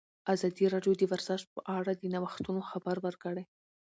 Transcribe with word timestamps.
ازادي 0.33 0.65
راډیو 0.73 0.93
د 0.97 1.01
ورزش 1.11 1.41
په 1.53 1.59
اړه 1.77 1.91
د 1.95 2.03
نوښتونو 2.13 2.61
خبر 2.69 2.95
ورکړی. 3.05 3.43